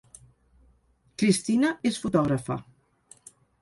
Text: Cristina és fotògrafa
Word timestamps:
Cristina 1.23 1.71
és 1.93 2.03
fotògrafa 2.07 2.61